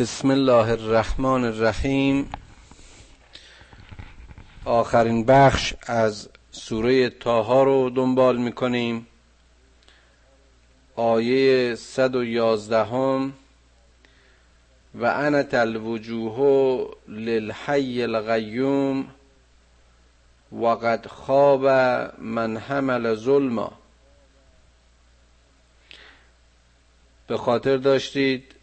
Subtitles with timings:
[0.00, 2.30] بسم الله الرحمن الرحیم.
[4.64, 9.06] آخرین بخش از سوره تاها رو دنبال می‌کنیم.
[10.96, 13.32] آیه 111 هم
[14.94, 19.06] و انت الوجوه للحی القیوم
[20.52, 21.66] وقد خواب
[22.18, 23.72] من حمل ظلما.
[27.26, 28.59] به خاطر داشتید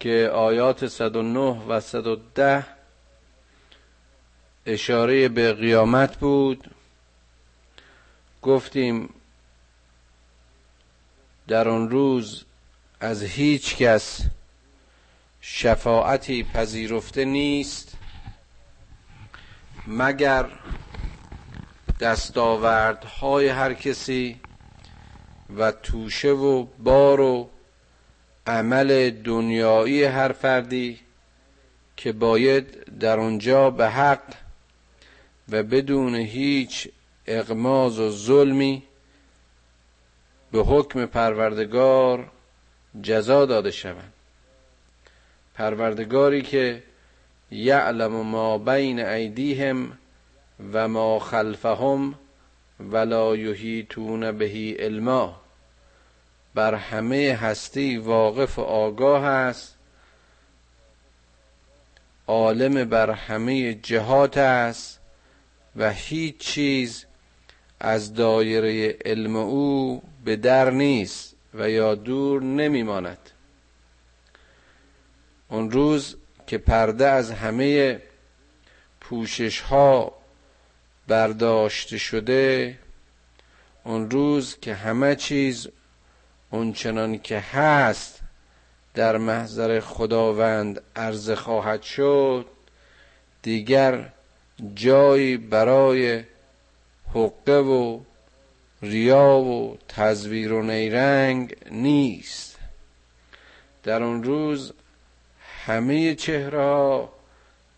[0.00, 2.66] که آیات 109 و 110
[4.66, 6.70] اشاره به قیامت بود.
[8.42, 9.14] گفتیم
[11.48, 12.44] در آن روز
[13.00, 14.20] از هیچ کس
[15.40, 17.96] شفاعتی پذیرفته نیست
[19.86, 20.48] مگر
[22.00, 24.40] دستاوردهای هر کسی
[25.56, 27.48] و توشه و بار و
[28.50, 30.98] عمل دنیایی هر فردی
[31.96, 34.22] که باید در آنجا به حق
[35.48, 36.88] و بدون هیچ
[37.26, 38.82] اغماز و ظلمی
[40.52, 42.30] به حکم پروردگار
[43.02, 44.12] جزا داده شوند.
[45.54, 46.82] پروردگاری که
[47.50, 49.98] یعلم ما بین ایدیهم
[50.72, 52.14] و ما خلفهم
[52.80, 55.40] ولا یحیطون بهی علما.
[56.54, 59.76] بر همه هستی واقف و آگاه است.
[62.26, 65.00] عالم بر همه جهات است
[65.76, 67.04] و هیچ چیز
[67.80, 73.30] از دایره علم او به در نیست و یا دور نمیماند.
[75.48, 78.02] اون روز که پرده از همه
[79.00, 80.12] پوشش ها
[81.08, 82.78] برداشته شده
[83.84, 85.68] اون روز که همه چیز
[86.50, 88.20] اونچنان که هست
[88.94, 92.46] در محضر خداوند عرضه خواهد شد
[93.42, 94.08] دیگر
[94.74, 96.24] جایی برای
[97.14, 98.00] حقه و
[98.82, 102.58] ریا و تزویر و نیرنگ نیست.
[103.82, 104.72] در اون روز
[105.66, 107.08] همه چهره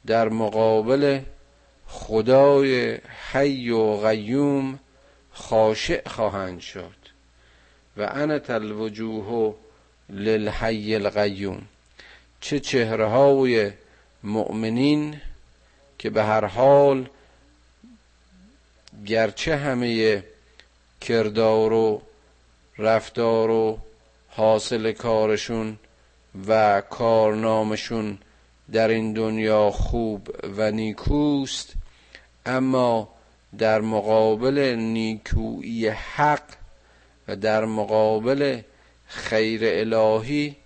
[0.07, 1.21] در مقابل
[1.87, 2.99] خدای
[3.33, 4.79] حی و قیوم
[5.33, 7.02] خاشع خواهند شد.
[7.97, 9.55] و انت الوجوه
[10.11, 11.63] للحی القیوم.
[12.41, 13.71] چه چهره های
[14.23, 15.21] مؤمنین
[15.99, 17.09] که به هر حال
[19.07, 20.23] گرچه همه
[21.01, 22.03] کردار و
[22.79, 23.79] رفتار و
[24.29, 25.79] حاصل کارشون
[26.49, 28.19] و کارنامشون
[28.73, 31.73] در این دنیا خوب و نیکوست
[32.47, 33.09] اما
[33.59, 36.43] در مقابل نیکویی حق
[37.37, 38.61] در مقابل
[39.07, 40.57] خیر الهی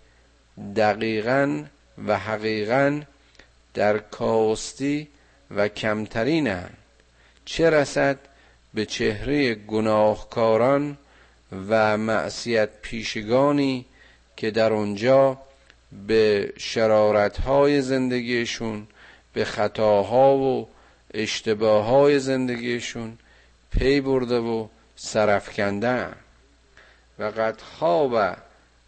[0.77, 1.65] دقیقا
[2.07, 3.01] و حقیقا
[3.75, 5.09] در کاستی
[5.51, 6.57] و کمترین
[7.45, 8.19] چه رسد
[8.75, 10.99] به چهره گناهکاران
[11.69, 13.85] و معصیت پیشگانی
[14.37, 15.39] که در اونجا
[16.07, 18.87] به شرارتهای زندگیشون
[19.33, 20.69] به خطاها و
[21.15, 23.19] اشتباههای زندگیشون
[23.71, 24.67] پی برده و
[24.97, 26.09] سرفکنده
[27.19, 28.37] و قد خواب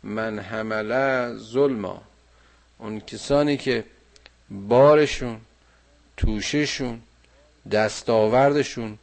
[0.03, 2.03] من حمله ظلما.
[2.79, 3.85] اون کسانی که
[4.51, 5.41] بارشون
[6.17, 7.03] توششون
[7.71, 8.99] دستاوردشون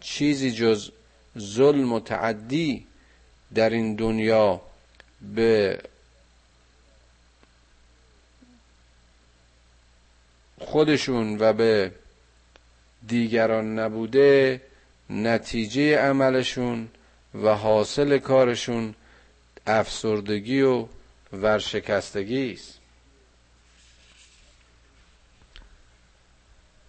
[0.00, 0.90] چیزی جز
[1.38, 2.86] ظلم و تعدی
[3.54, 4.60] در این دنیا
[5.34, 5.78] به
[10.58, 11.92] خودشون و به
[13.08, 14.60] دیگران نبوده
[15.10, 16.88] نتیجه عملشون
[17.42, 18.94] و حاصل کارشون
[19.66, 20.86] افسردگی و
[21.32, 22.78] ورشکستگی است.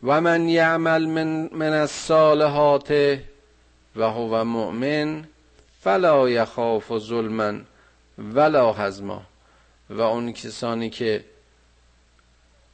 [0.04, 2.92] و من یعمل من, من الصالحات
[3.96, 5.28] و هو مؤمن
[5.82, 7.54] فلا یخاف ظلما
[8.18, 9.26] ولا حزما
[9.90, 11.26] و اون کسانی که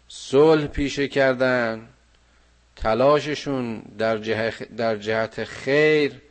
[0.08, 1.88] صلح پیشه کردن
[2.76, 6.22] تلاششون در جهت, در جهت خیر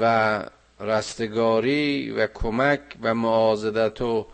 [0.00, 0.44] و
[0.80, 4.26] رستگاری و کمک و معاذدت و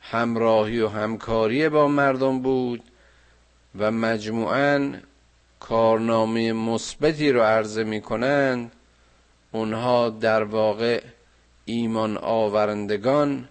[0.00, 2.82] همراهی و همکاری با مردم بود
[3.78, 4.92] و مجموعا
[5.60, 8.72] کارنامه مثبتی رو عرضه می کنند
[9.52, 11.02] اونها در واقع
[11.64, 13.48] ایمان آورندگان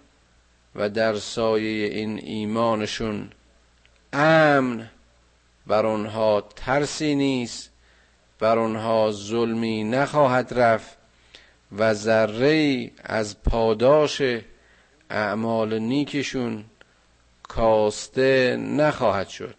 [0.74, 3.30] و در سایه این ایمانشون
[4.12, 4.90] امن
[5.66, 7.69] بر آنها ترسی نیست.
[8.40, 10.96] بر آنها ظلمی نخواهد رفت
[11.78, 14.22] و ذره از پاداش
[15.10, 16.64] اعمال نیکشون
[17.42, 19.54] کاسته نخواهد شد.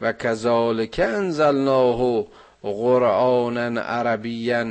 [0.00, 2.24] و کذالک انزلناه
[2.62, 4.66] قرآنا عربیا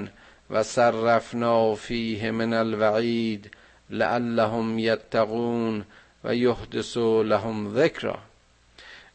[0.49, 3.51] و صرفنا فیه من الوعید
[3.89, 5.85] لعلهم یتقون
[6.23, 8.17] و یحدث لهم ذکرا.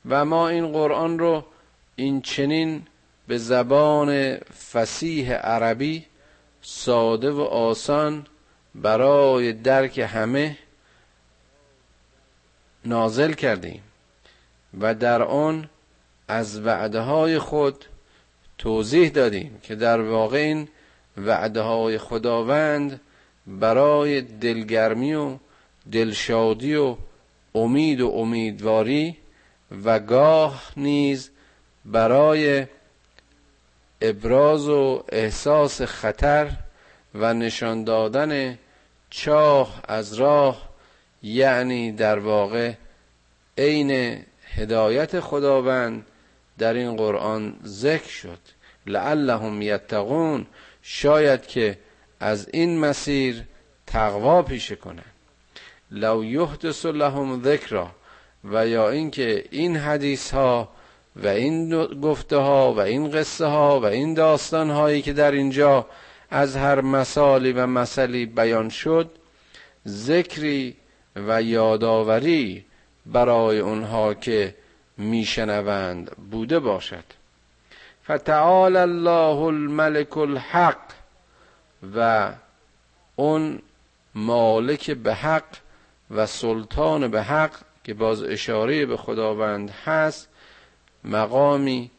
[0.09, 1.45] و ما این قرآن رو
[1.97, 2.83] این چنین
[3.29, 4.37] به زبان
[4.73, 6.07] فسیح عربی
[6.63, 8.27] ساده و آسان
[8.75, 10.59] برای درک همه
[12.85, 13.83] نازل کردیم
[14.81, 15.69] و در آن
[16.29, 17.85] از وعده های خود
[18.59, 20.69] توضیح دادیم که در واقع این
[21.17, 23.01] وعده های خداوند
[23.47, 25.37] برای دلگرمی و
[25.93, 26.97] دلشادی و
[27.55, 29.17] امید و امیدواری
[29.85, 31.31] و گاه نیز
[31.85, 32.67] برای
[34.01, 36.51] ابراز و احساس خطر
[37.15, 38.59] و نشان دادن
[39.11, 40.69] چاه از راه
[41.23, 42.73] یعنی در واقع
[43.59, 44.23] عین
[44.55, 46.07] هدایت خداوند
[46.59, 48.39] در این قرآن ذکر شد.
[48.87, 50.47] لعلهم یتقون
[50.83, 51.79] شاید که
[52.21, 53.45] از این مسیر
[53.87, 55.13] تقوا پیشه کنند
[55.91, 57.91] لو یحدث لهم ذکرا
[58.45, 60.69] و یا اینکه این حدیث ها
[61.17, 65.87] و این گفته ها و این قصه ها و این داستان هایی که در اینجا
[66.31, 69.11] از هر مثالی و مثلی بیان شد
[69.89, 70.77] ذکری
[71.17, 72.65] و یادآوری
[73.07, 74.55] برای اونها که
[74.99, 77.05] میشنوند بوده باشد.
[78.05, 80.81] فتعال الله الملك الحق
[81.97, 82.31] و
[83.17, 83.63] اون
[84.15, 85.45] مالک به حق
[86.11, 87.53] و سلطان به حق
[87.85, 90.29] که باز اشاره به خداوند هست
[91.05, 91.91] مقامی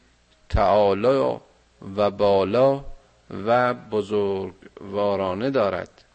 [0.50, 1.38] تعالی
[1.98, 2.84] و بالا
[3.46, 6.06] و بزرگوارانه دارد.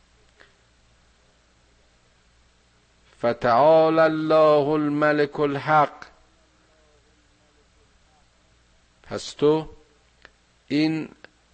[3.19, 6.07] فتعال الله الملك الحق.
[9.03, 9.69] پس تو
[10.69, 11.09] این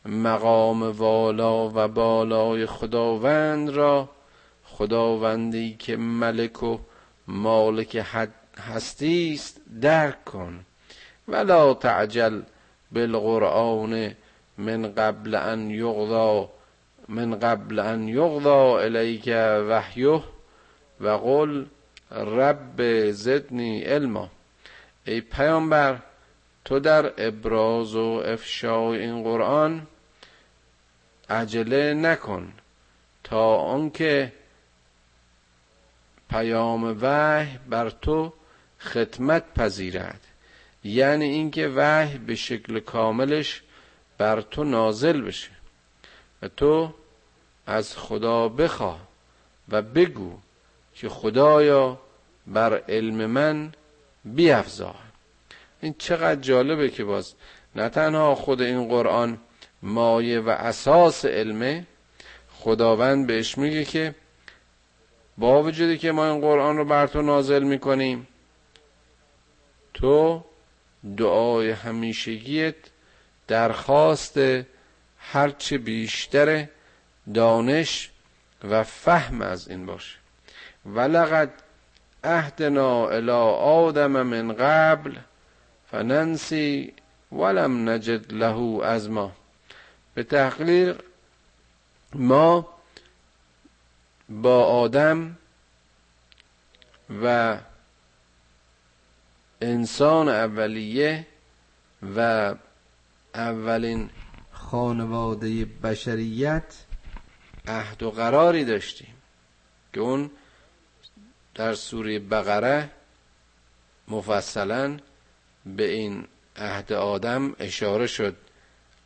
[0.04, 4.08] مقام والا و بالای خداوند را
[4.64, 6.78] خداوندی که ملک و
[7.26, 8.06] مالک
[8.58, 10.65] هستی است درک کن.
[11.28, 12.42] ولا تعجل
[12.92, 14.14] بالقرآن
[14.58, 16.48] من قبل ان یغضا
[17.08, 19.28] من قبل ان یغضا الیک
[19.68, 20.22] وحیه
[21.00, 21.66] و قل
[22.12, 24.30] رب زدنی علما.
[25.04, 25.98] ای پیامبر
[26.64, 29.86] تو در ابراز و افشای این قرآن
[31.30, 32.52] عجله نکن
[33.24, 34.32] تا آنکه
[36.30, 38.32] پیام وحی بر تو
[38.78, 40.25] خدمت پذیرد.
[40.86, 43.62] یعنی اینکه وحی به شکل کاملش
[44.18, 45.50] بر تو نازل بشه.
[46.42, 46.94] و تو
[47.66, 49.00] از خدا بخواه
[49.68, 50.38] و بگو
[50.94, 51.98] که خدایا
[52.46, 53.72] بر علم من
[54.24, 54.94] بیافزا
[55.80, 57.34] این چقدر جالبه که باز
[57.76, 59.38] نه تنها خود این قرآن
[59.82, 61.86] مایه و اساس علمه
[62.50, 64.14] خداوند بهش میگه که
[65.38, 68.28] با وجودی که ما این قرآن رو بر تو نازل می‌کنیم
[69.94, 70.44] تو
[71.16, 72.74] دعای همیشگیت
[73.48, 74.38] درخواست
[75.18, 76.68] هرچه بیشتر
[77.34, 78.10] دانش
[78.64, 80.16] و فهم از این باشه.
[80.86, 81.52] ولقد
[82.24, 83.30] اهدنا الى
[83.60, 85.18] آدم من قبل
[85.90, 86.94] فننسی
[87.32, 89.32] ولم نجد له ازما
[90.14, 91.00] به تحقیق
[92.14, 92.68] ما
[94.28, 95.36] با آدم
[97.22, 97.56] و
[99.60, 101.26] انسان اولیه
[102.16, 102.54] و
[103.34, 104.10] اولین
[104.52, 106.74] خانواده بشریت
[107.68, 109.14] عهد و قراری داشتیم
[109.92, 110.30] که اون
[111.54, 112.90] در سوره بقره
[114.08, 114.96] مفصلا
[115.66, 116.24] به این
[116.56, 118.36] عهد آدم اشاره شد.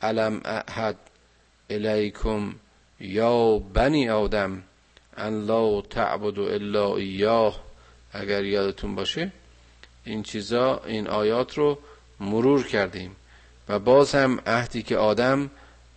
[0.03, 0.97] علم احد
[1.71, 2.55] الیکم
[3.01, 4.63] یا بنی آدم
[5.17, 7.61] ان لا تعبد الا ایاه.
[8.13, 9.33] اگر یادتون باشه
[10.05, 11.79] این چیزا این آیات رو
[12.21, 13.17] مرور کردیم.
[13.69, 15.51] و باز هم عهدی که آدم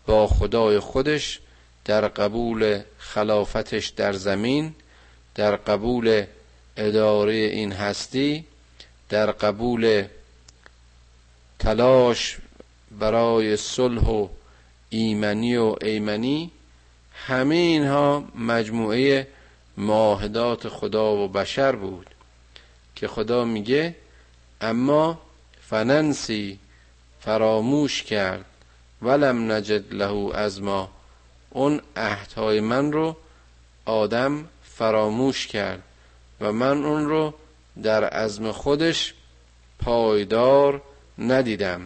[0.06, 1.40] با خدای خودش
[1.86, 4.76] در قبول خلافتش در زمین
[5.36, 6.26] در قبول
[6.78, 8.46] اداره این هستی
[9.10, 10.06] در قبول
[11.60, 12.38] تلاش
[13.00, 14.28] برای صلح و
[14.90, 16.52] ایمنی و ایمنی
[17.14, 19.28] همه اینها مجموعه
[19.78, 22.13] معاهدات خدا و بشر بود.
[22.96, 23.96] که خدا میگه
[24.62, 25.22] اما
[25.62, 26.60] فننسی
[27.22, 28.46] فراموش کرد
[29.02, 30.62] ولم نجد له از
[31.50, 33.18] اون عهدهای من رو
[33.86, 35.84] آدم فراموش کرد
[36.42, 37.34] و من اون رو
[37.84, 39.14] در عزم خودش
[39.80, 40.82] پایدار
[41.18, 41.82] ندیدم.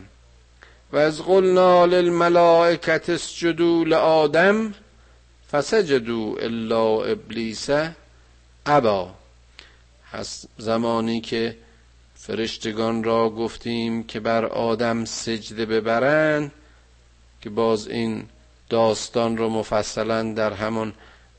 [0.91, 4.73] و از قلنا للملائکت اسجدوا لآدم
[5.51, 7.69] فسجدوا الا ابلیس
[8.65, 9.15] ابا.
[10.57, 11.57] زمانی که
[12.15, 16.51] فرشتگان را گفتیم که بر آدم سجده ببرند
[17.41, 18.27] که باز این
[18.69, 20.93] داستان رو مفصلا در همون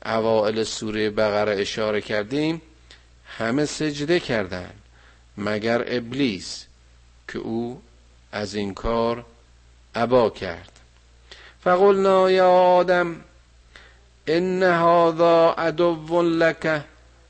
[0.05, 2.61] اوائل سوره بقره اشاره کردیم
[3.37, 4.81] همه سجده کردند
[5.37, 6.65] مگر ابلیس
[7.27, 7.81] که او
[8.31, 9.25] از این کار
[9.95, 10.71] عبا کرد.
[11.63, 13.15] فقلنا یا آدم
[14.27, 16.85] ان هذا عدو لك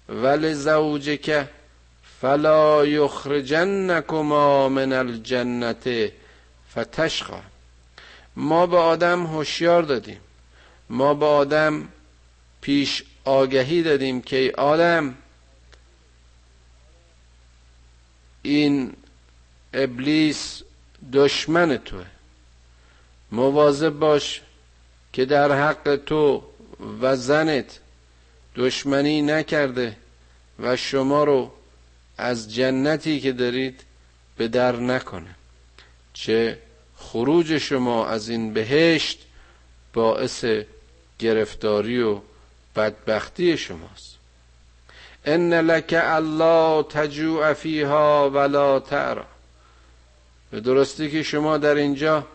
[0.10, 1.48] ولزوجك
[2.22, 6.12] فلا یخرجنکما من الجنت
[6.76, 7.42] فتشقا.
[8.36, 10.20] ما به آدم هوشیار دادیم.
[10.90, 11.88] ما به آدم
[12.62, 15.16] پیش آگهی دادیم که آدم
[18.42, 18.94] این
[19.74, 20.62] ابلیس
[21.14, 22.06] دشمن توه.
[23.32, 24.42] مواظب باش
[25.14, 26.44] که در حق تو
[27.02, 27.80] و زنت
[28.60, 29.98] دشمنی نکرده
[30.60, 31.52] و شما رو
[32.18, 33.82] از جنتی که دارید
[34.38, 35.36] به در نکنه.
[36.14, 36.60] چه
[36.98, 39.20] خروج شما از این بهشت
[39.94, 40.46] باعث
[41.20, 42.20] گرفتاری و
[42.76, 44.16] بدبختی شماست.
[45.26, 49.26] ان لک الله تجوع فیها ولا تعرا
[50.52, 52.28] به درستی که شما در اینجا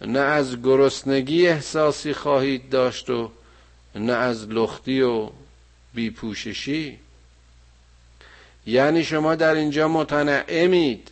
[0.00, 3.30] نه از گرسنگی احساسی خواهید داشت و
[3.94, 5.30] نه از لختی و
[5.96, 6.98] بیپوششی.
[8.66, 11.10] یعنی شما در اینجا متنعمید.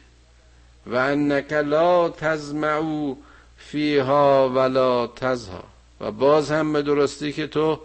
[0.86, 3.14] و انک لا تزمعو
[3.58, 5.64] فیها ولا تزها.
[6.00, 7.80] و باز هم به درستی که تو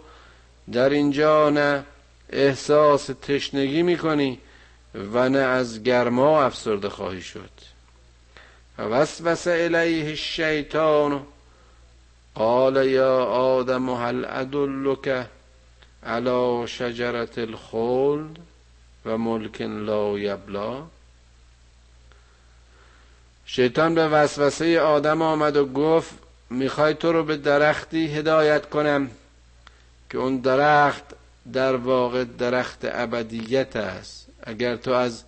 [0.72, 1.84] در اینجا نه
[2.30, 4.38] احساس تشنگی می‌کنی
[4.94, 7.50] و نه از گرما افسرده خواهی شد.
[8.78, 11.26] وسوس الیه الشیطان.
[12.34, 15.26] قال یا آدم هل ادلک
[16.02, 18.38] علی شجرت الخلد
[19.04, 20.82] و ملک لا یبلا.
[23.46, 26.10] شیطان به وسوسه آدم آمد و گفت
[26.50, 29.10] می‌خوای تو رو به درختی هدایت کنم
[30.10, 31.04] که اون درخت
[31.52, 34.26] در واقع درخت ابدیت است.
[34.42, 35.24] اگر تو از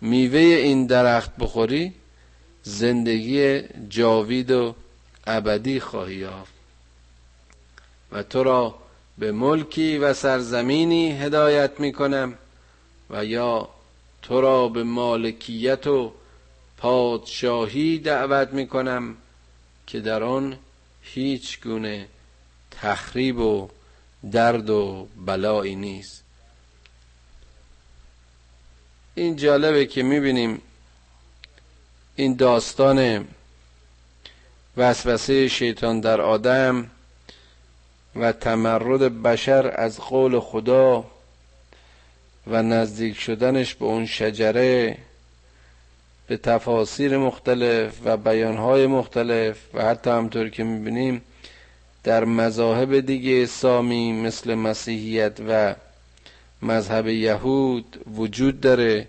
[0.00, 1.94] میوه این درخت بخوری
[2.62, 4.74] زندگی جاوید و
[5.26, 6.52] ابدی خواهی یافت.
[8.12, 8.81] و تو را
[9.18, 12.34] به ملکی و سرزمینی هدایت می‌کنم
[13.10, 13.68] و یا
[14.22, 16.12] تو را به مالکیت و
[16.76, 19.16] پادشاهی دعوت می‌کنم
[19.86, 20.58] که در آن
[21.02, 22.08] هیچ گونه
[22.70, 23.68] تخریب و
[24.32, 26.22] درد و بلایی نیست.
[29.14, 30.62] این جالبه که می‌بینیم
[32.16, 33.28] این داستان
[34.76, 36.90] وسوسه شیطان در آدم
[38.16, 41.04] و تمرد بشر از قول خدا
[42.46, 44.96] و نزدیک شدنش به اون شجره
[46.26, 51.22] به تفاسیر مختلف و بیانهای مختلف و حتی همطور که می‌بینیم
[52.04, 55.74] در مذاهب دیگه اسلامی مثل مسیحیت و
[56.62, 59.06] مذهب یهود وجود داره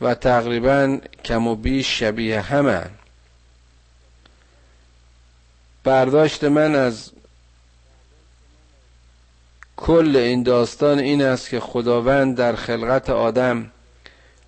[0.00, 2.90] و تقریبا کم و بیش شبیه همن
[5.84, 7.10] برداشت من از
[9.80, 13.70] کل این داستان این است که خداوند در خلقت آدم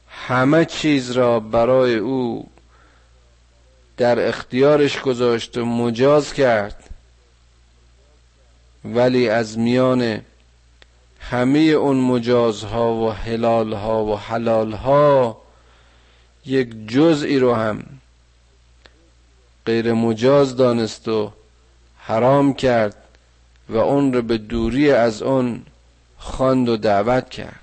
[0.08, 2.48] همه چیز را برای او
[3.96, 6.90] در اختیارش گذاشت و مجاز کرد.
[8.84, 10.20] ولی از میان
[11.20, 15.42] همه اون مجازها و حلالها و حلالها
[16.46, 17.84] یک جزئی رو هم
[19.66, 21.32] غیر مجاز دانست و
[21.98, 23.01] حرام کرد.
[23.72, 25.62] و اون رو به دوری از اون
[26.18, 27.60] خواند و دعوت کرد.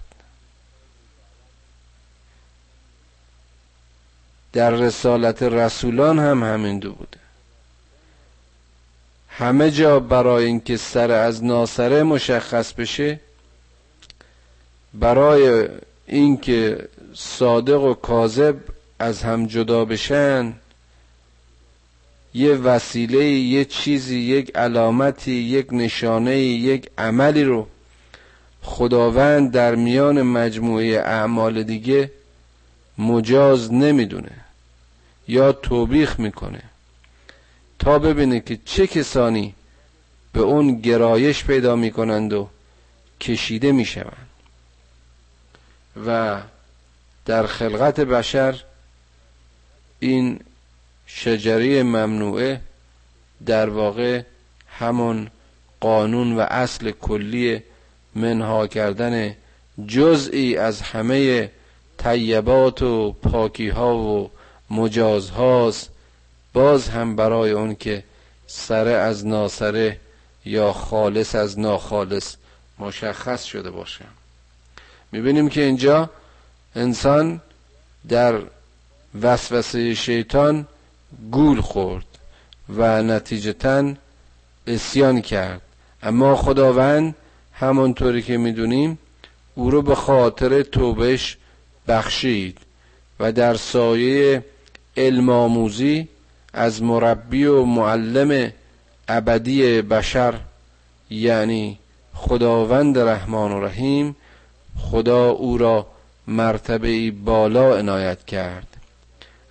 [4.53, 7.17] در رسالت رسولان هم همین دو بوده.
[9.29, 13.19] همه جا برای اینکه سر از ناسره مشخص بشه
[14.93, 15.67] برای
[16.05, 18.55] اینکه صادق و کاذب
[18.99, 20.53] از هم جدا بشن
[22.33, 27.67] یه وسیله یه چیزی یک علامتی یک نشانه یک عملی رو
[28.61, 32.11] خداوند در میان مجموعه اعمال دیگه
[32.97, 34.31] مجاز نمی‌دونه
[35.27, 36.61] یا توبیخ می‌کنه.
[37.79, 39.55] تا ببینه که چه کسانی
[40.33, 42.49] به اون گرایش پیدا می‌کنند و
[43.21, 44.27] کشیده می‌شوند.
[46.05, 46.41] و
[47.25, 48.63] در خلقت بشر
[49.99, 50.39] این
[51.11, 52.61] شجره ممنوعه
[53.45, 54.21] در واقع
[54.67, 55.27] همون
[55.79, 57.63] قانون و اصل کلی
[58.15, 59.35] منها کردن
[59.87, 61.51] جزئی از همه
[61.97, 64.31] طیبات و پاکی ها و
[64.71, 65.89] مجاز هاست
[66.53, 68.03] باز هم برای اون که
[68.47, 69.99] سره از ناسره
[70.45, 72.35] یا خالص از ناخالص
[72.79, 74.05] مشخص شده باشه.
[75.11, 76.09] می‌بینیم که اینجا
[76.75, 77.41] انسان
[78.09, 78.41] در
[79.21, 80.67] وسوسه شیطان
[81.31, 82.05] گول خورد
[82.77, 83.93] و نتیجتا
[84.67, 85.61] اسیان کرد.
[86.03, 87.15] اما خداوند
[87.53, 88.99] همانطوری که می‌دونیم
[89.55, 91.37] او رو به خاطر توبش
[91.87, 92.57] بخشید
[93.19, 94.43] و در سایه
[94.97, 96.07] علم آموزی
[96.53, 98.51] از مربی و معلم
[99.07, 100.33] ابدی بشر
[101.09, 101.79] یعنی
[102.13, 104.15] خداوند رحمان و رحیم
[104.77, 105.87] خدا او را
[106.27, 108.68] مرتبه بالا عنایت کرد.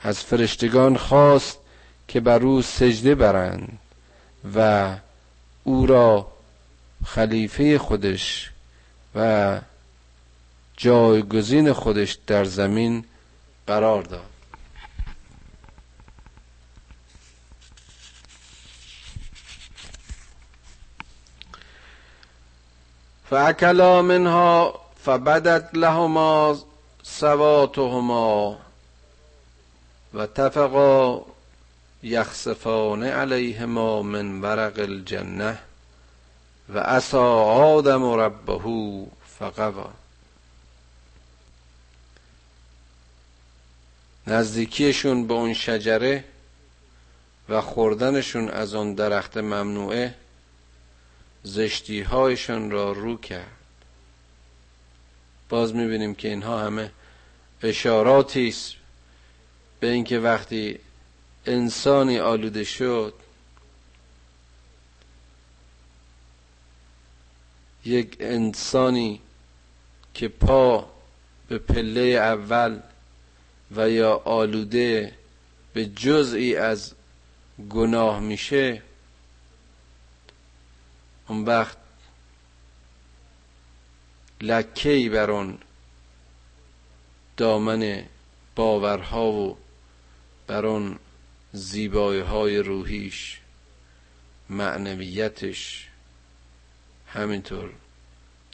[0.02, 1.58] از فرشتگان خواست
[2.08, 3.78] که بر او سجده برند
[4.56, 4.94] و
[5.64, 6.26] او را
[7.06, 8.50] خلیفه خودش
[9.14, 9.60] و
[10.76, 13.04] جایگزین خودش در زمین
[13.66, 14.20] قرار داد.
[23.30, 26.58] فاکلا منها فبدت لهما
[27.02, 28.67] سواتهما
[30.14, 31.22] و تفقا
[32.02, 35.58] یخصفان علیهما من ورق الجنه
[36.68, 39.06] و اسا آدم ربه
[39.38, 39.90] فقوا
[44.26, 46.24] نزدیکیشون به اون شجره
[47.48, 50.14] و خوردنشون از آن درخت ممنوعه
[51.42, 53.52] زشتی هایشان را رو کرد.
[55.48, 56.90] باز می‌بینیم که اینها همه
[57.62, 58.72] اشاراتی است
[59.80, 60.78] به اینکه وقتی
[61.46, 63.14] انسانی آلوده شد
[67.84, 69.20] یک انسانی
[70.14, 70.90] که پا
[71.48, 72.80] به پله اول
[73.76, 75.14] و یا آلوده
[75.74, 76.94] به جزئی از
[77.70, 78.82] گناه میشه
[81.28, 81.76] اون وقت
[84.40, 85.58] لکهی بر اون
[87.36, 88.04] دامن
[88.56, 89.56] باورها و
[90.48, 90.98] بر اون
[91.52, 93.40] زیبایی های روحیش
[94.50, 95.88] معنویتش
[97.06, 97.70] همینطور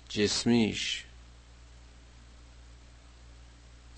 [0.09, 1.05] جسمیش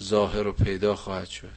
[0.03, 1.53] ظاهر و پیدا خواهد شد.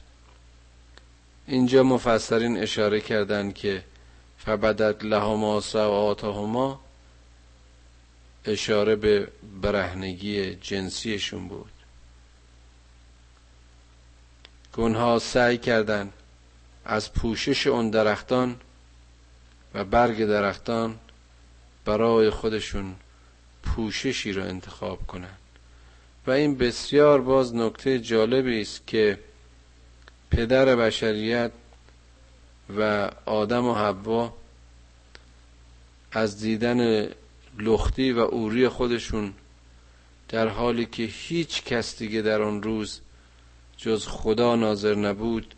[1.46, 3.84] اینجا مفسرین اشاره کردند که
[4.38, 6.80] فبدت لهما سواتهما
[8.44, 9.28] اشاره به
[9.62, 11.72] برهنگی جنسیشون بود.
[14.72, 16.12] که سعی کردند
[16.84, 18.56] از پوشش اون درختان
[19.74, 20.98] و برگ درختان
[21.84, 22.94] برای خودشون
[23.62, 25.38] پوششی را انتخاب کنند
[26.26, 29.18] و این بسیار باز نکته جالبی است که
[30.30, 31.50] پدر بشریت
[32.76, 34.34] و آدم و حوا
[36.12, 37.08] از دیدن
[37.58, 39.34] لختی و اوری خودشون
[40.28, 43.00] در حالی که هیچ کس دیگه در آن روز
[43.76, 45.54] جز خدا ناظر نبود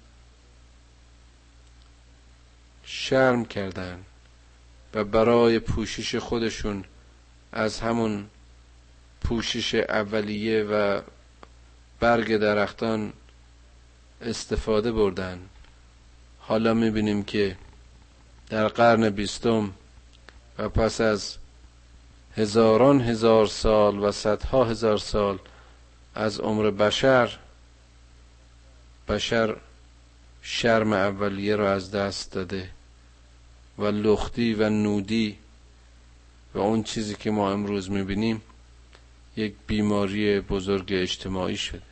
[2.94, 4.04] شرم کردند
[4.94, 6.84] و برای پوشش خودشون
[7.52, 8.26] از همون
[9.20, 11.00] پوشش اولیه و
[12.00, 13.12] برگ درختان
[14.22, 15.38] استفاده بردن.
[16.38, 17.56] حالا می‌بینیم که
[18.48, 19.72] در قرن بیستم
[20.58, 21.36] و پس از
[22.36, 25.38] هزاران هزار سال و صدها هزار سال
[26.14, 27.38] از عمر بشر
[29.08, 29.56] بشر
[30.42, 32.70] شرم اولیه را از دست داده.
[33.78, 35.36] و لختی و نودی
[36.54, 38.42] و اون چیزی که ما امروز می‌بینیم
[39.36, 41.82] یک بیماری بزرگ اجتماعی شده.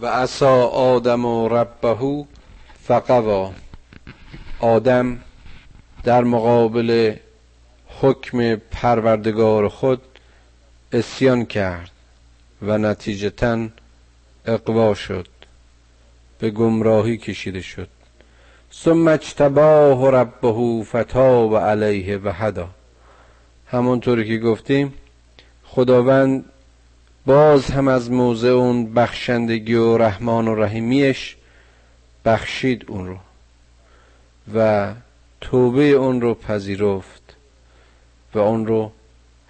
[0.00, 2.24] و اسا آدم و ربهو
[2.82, 3.54] فقوا.
[4.60, 5.20] آدم
[6.04, 7.16] در مقابل
[8.00, 10.02] حکم پروردگار خود
[10.92, 11.90] اسیان کرد
[12.62, 13.68] و نتیجتا
[14.46, 15.28] اقوا شد
[16.38, 17.88] به گمراهی کشیده شد.
[18.82, 22.68] ثم اجتباه ربه فتاب علیه و هدا.
[23.66, 24.94] همونطوری که گفتیم
[25.64, 26.44] خداوند
[27.26, 31.36] باز هم از موضع اون بخشندگی و رحمان و رحیمیش
[32.24, 33.16] بخشید اون رو
[34.54, 34.92] و
[35.40, 37.36] توبه اون رو پذیرفت
[38.34, 38.92] و اون رو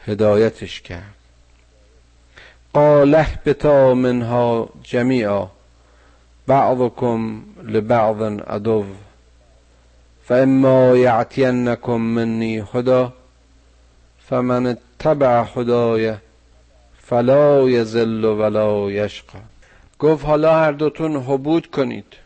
[0.04, 1.14] هدایتش کرد.
[2.72, 5.46] قال اهبطا منها جمیعا
[6.46, 8.84] بعضكم لبعض عدو.
[10.28, 13.12] فاما یعتینکم منی هدا
[14.28, 16.14] فمن اتبع هدای
[17.02, 19.38] فلا یزل ولا یشقا
[19.98, 22.16] گفت حالا هر دوتون حبود کنید.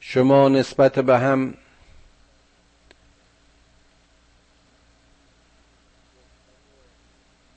[0.00, 1.54] شما نسبت به هم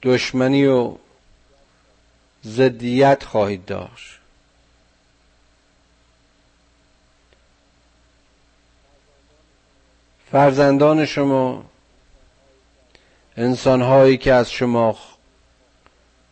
[0.04, 0.96] دشمنی و
[2.46, 4.23] ضدیت خواهید داشت.
[10.34, 11.66] فرزندان شما
[13.38, 14.98] انسانهایی که از شما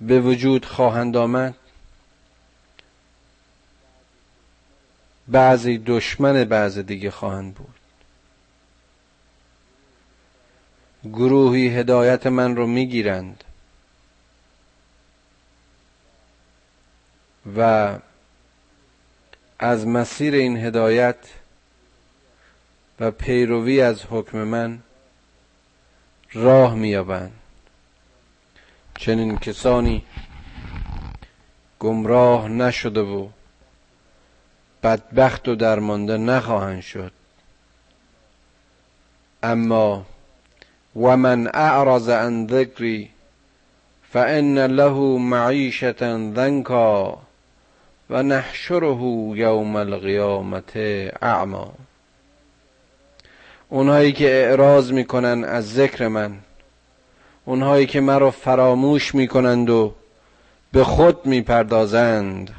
[0.02, 1.56] به وجود خواهند آمد
[5.28, 7.76] بعضی دشمن بعض دیگه خواهند بود.
[11.04, 13.44] گروهی هدایت من رو می‌گیرند
[17.58, 17.96] و
[19.60, 21.18] از مسیر این هدایت
[23.02, 24.80] و پیروی از حکم من
[26.34, 27.32] راه مییابند.
[28.96, 30.04] چنین کسانی
[31.80, 33.28] گمراه نشده و
[34.84, 37.12] بدبخت و درمانده نخواهند شد.
[39.44, 40.06] اما
[40.96, 43.10] و من اعرض عن ذکری
[44.12, 47.22] فان له معیشة ذنکا
[48.10, 49.02] و نحشره
[49.36, 50.78] یوم القیامت
[51.22, 51.74] اعما.
[53.72, 56.40] اونهایی که اعراض می‌کنن از ذکر من
[57.46, 59.96] اونهایی که مرا فراموش می‌کنند و
[60.72, 62.56] به خود می‌پردازند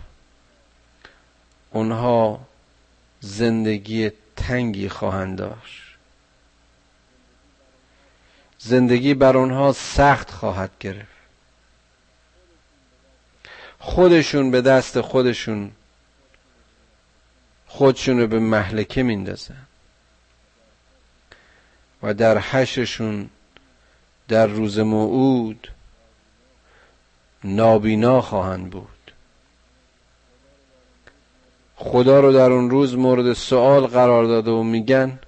[1.70, 2.40] اونها
[3.20, 5.83] زندگی تنگی خواهند داشت.
[8.59, 11.07] زندگی بر اونها سخت خواهد گرفت.
[13.79, 15.70] خودشون به دست خودشون
[17.66, 19.66] خودشون رو به محلکه میندازن.
[22.02, 23.30] و در حشرشون
[24.28, 25.68] در روز موعود
[27.44, 28.88] نابینا خواهند بود.
[31.76, 35.18] خدا رو در اون روز مورد سوال قرار داده و میگن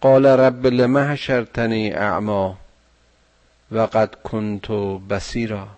[0.00, 2.58] قال رب لما حشرتنی اعما
[3.72, 4.70] و قد کنت
[5.10, 5.68] بسیرا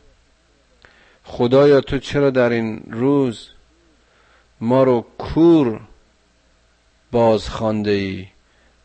[1.25, 3.49] خدایا تو چرا در این روز
[4.61, 5.81] ما رو کور
[7.13, 8.27] باز خانده ای؟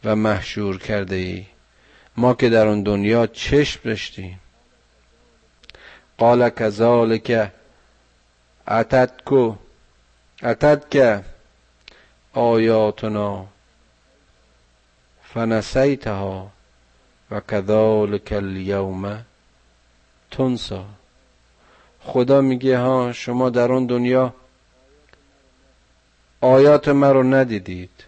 [0.05, 1.45] و محشور کرده ای.
[2.17, 4.39] ما که در اون دنیا چشم داشتیم.
[6.17, 7.51] قال کذالک
[8.67, 9.55] اتتکو
[10.89, 11.23] که
[12.33, 13.45] آیاتنا
[15.23, 16.51] فنسیتها
[17.31, 19.25] و کذالک الیوم
[20.31, 20.85] تنسا.
[21.99, 24.33] خدا میگه ها شما در اون دنیا
[26.41, 28.04] آیات من رو ندیدید.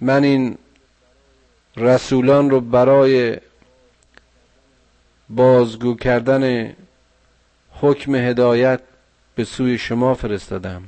[0.00, 0.58] من این
[1.76, 3.36] رسولان رو برای
[5.28, 6.74] بازگو کردن
[7.72, 8.80] حکم هدایت
[9.34, 10.82] به سوی شما فرستادم.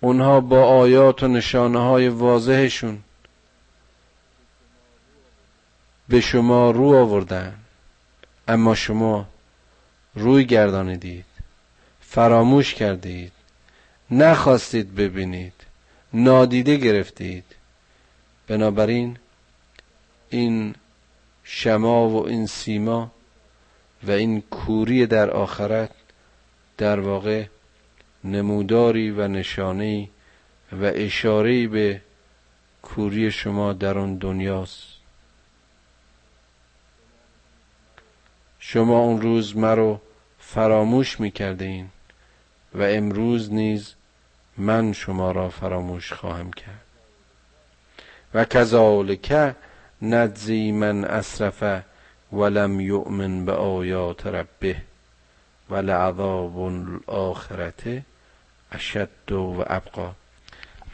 [0.00, 2.98] اونها با آیات و نشانه های واضحشون
[6.08, 7.54] به شما رو آوردن.
[8.48, 9.26] اما شما
[10.14, 11.24] روی گردانیدید
[12.00, 13.32] فراموش کردید
[14.10, 15.52] نخواستید ببینید
[16.12, 17.44] نادیده گرفتید.
[18.50, 19.18] بنابراین
[20.30, 20.74] این
[21.44, 23.10] شما و این سیما
[24.02, 25.90] و این کوری در آخرت
[26.78, 27.44] در واقع
[28.24, 30.08] نموداری و نشانه
[30.72, 32.00] و اشاره به
[32.82, 34.86] کوری شما در آن دنیاست.
[38.58, 40.00] شما اون روز مرا
[40.38, 41.88] فراموش می‌کرده این
[42.74, 43.94] و امروز نیز
[44.56, 46.89] من شما را فراموش خواهم کرد.
[48.34, 49.54] و کذالک
[50.02, 51.82] نجزی من اسرف
[52.32, 54.76] ولم یؤمن به آیات ربه
[55.70, 58.02] و لعذاب الاخرت
[58.72, 60.12] اشد و ابقا.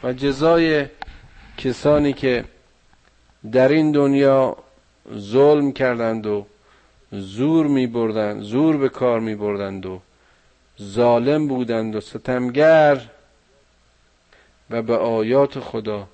[0.03, 0.85] و جزای
[1.57, 2.45] کسانی که
[3.51, 4.57] در این دنیا
[5.17, 6.45] ظلم کردند و
[7.11, 10.01] زور می بردند زور به کار می بردند و
[10.81, 13.01] ظالم بودند و ستمگر
[14.69, 16.07] و به آیات خدا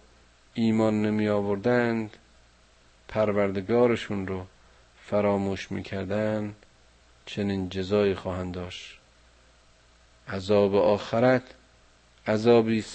[0.53, 2.17] ایمان نمی آوردند
[3.07, 4.45] پروردگارشون رو
[5.05, 6.55] فراموش می‌کردن
[7.25, 8.97] چنین جزایی خواهند داشت.
[10.27, 11.43] عذاب آخرت
[12.27, 12.85] عذابی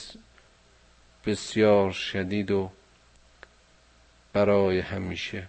[1.27, 2.71] بسیار شدید و
[4.33, 5.47] برای همیشه.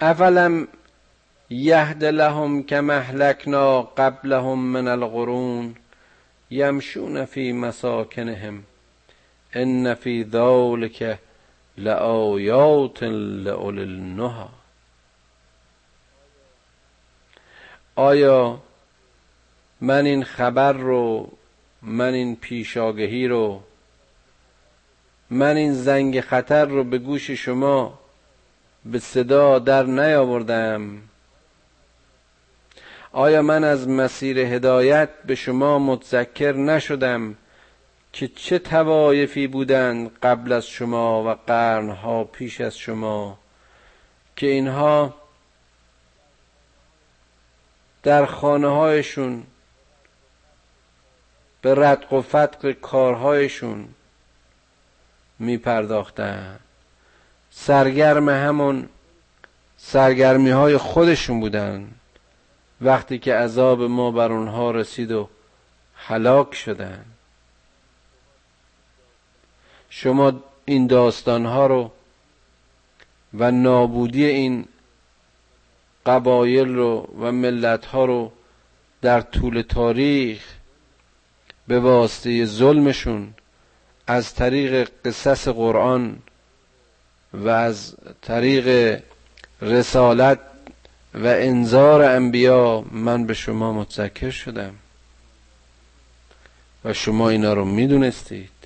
[0.00, 0.68] افلم
[1.50, 5.76] یهد لهم که مهلکنا قبلهم من القرون
[6.50, 8.64] یمشون فی مساکنهم.
[9.54, 11.18] ان فی ذلک
[11.78, 14.48] لآیات لأولی النهی
[17.96, 18.60] آیا
[19.80, 21.32] من این خبر رو
[21.82, 23.62] من این پیشاگهی رو
[25.30, 27.98] من این زنگ خطر رو به گوش شما
[28.84, 31.02] به صدا در نیاوردم؟
[33.12, 37.34] آیا من از مسیر هدایت به شما متذکر نشدم؟
[38.12, 43.38] که چه توایفی بودند قبل از شما و قرنها پیش از شما
[44.36, 45.14] که اینها
[48.02, 49.42] در خانه هایشون
[51.62, 53.88] به ردق و فتق کارهایشون
[55.38, 56.58] می پرداختن
[57.50, 58.88] سرگرم همون
[59.76, 61.90] سرگرمی های خودشون بودن
[62.80, 65.28] وقتی که عذاب ما بر اونها رسید و
[65.94, 67.04] هلاک شدن
[69.90, 70.32] شما
[70.64, 71.90] این داستان ها رو
[73.34, 74.64] و نابودی این
[76.06, 78.32] قبایل رو و ملت ها رو
[79.02, 80.54] در طول تاریخ
[81.68, 83.34] به واسطه ظلمشون
[84.06, 86.18] از طریق قصص قرآن
[87.32, 88.98] و از طریق
[89.62, 90.38] رسالت
[91.14, 94.74] و انذار انبیا من به شما متذکر شدم.
[96.84, 98.59] و شما اینا رو می‌دونستید.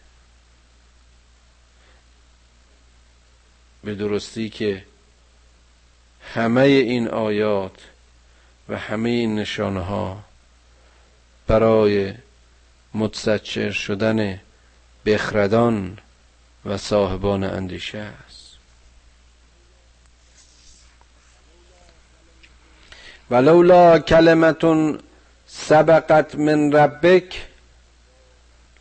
[3.85, 4.85] به درستی که
[6.35, 7.77] همه این آیات
[8.69, 10.23] و همه این نشانه ها
[11.47, 12.15] برای
[12.95, 14.41] متسچر شدن
[15.07, 15.99] بخردان
[16.65, 18.51] و صاحبان اندیشه است.
[23.31, 24.99] ولولا کلمتون
[25.47, 27.47] سبقت من ربک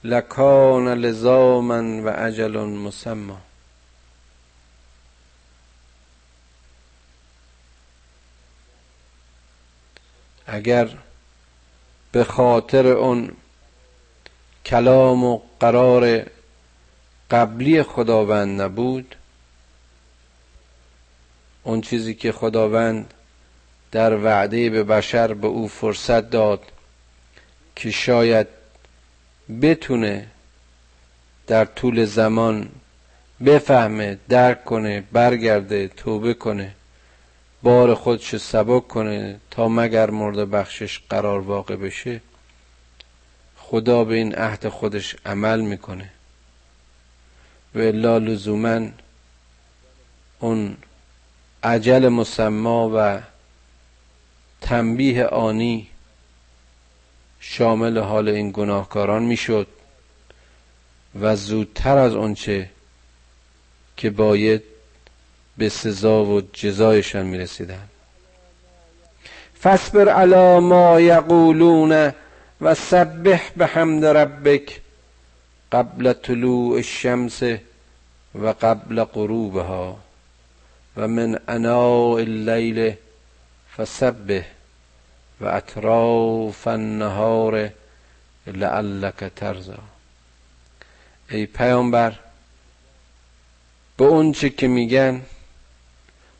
[0.04, 3.36] لکان لزاما و اجل مسمى
[10.54, 10.90] اگر
[12.12, 13.32] به خاطر اون
[14.66, 16.26] کلام و قرار
[17.32, 19.16] قبلی خداوند نبود
[21.64, 23.14] اون چیزی که خداوند
[23.92, 26.62] در وعده به بشر به او فرصت داد
[27.76, 28.48] که شاید
[29.62, 30.28] بتونه
[31.48, 32.70] در طول زمان
[33.46, 36.76] بفهمه درک کنه برگرده توبه کنه.
[37.64, 42.22] بار خودش سبک کنه تا مگر مورد بخشش قرار واقع بشه
[43.58, 46.10] خدا به این عهد خودش عمل می‌کنه.
[47.76, 48.88] و الا لزوما
[50.40, 50.78] اون
[51.64, 53.22] عجل مسما و
[54.62, 55.88] تنبیه آنی
[57.40, 59.68] شامل حال این گناهکاران می‌شد
[61.20, 62.70] و زودتر از آنچه
[63.98, 64.73] که باید
[65.58, 67.88] به سزا و جزایشان می‌رسیدن
[69.64, 72.14] فصبر علی ما یقولون
[72.62, 74.82] و سبح به حمد ربک
[75.72, 77.44] قبل طلوع الشمس
[78.36, 80.00] و قبل غروبها
[80.98, 82.96] و من اناء اللیل
[83.78, 84.46] فسبح
[85.42, 87.70] و اطراف النهار
[88.48, 89.80] لعلک ترزا
[91.30, 92.20] ای پیامبر
[93.98, 95.22] به اون چه که میگن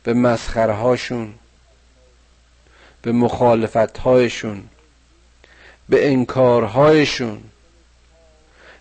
[0.04, 1.34] به مسخرهاشون
[3.02, 4.64] به مخالفتهایشون
[5.88, 7.42] به انکارهایشون